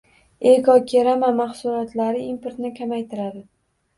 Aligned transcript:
“Ekokerama” 0.51 1.27
mahsulotlari 1.41 2.23
importni 2.31 2.71
kamaytiradi 2.79 3.45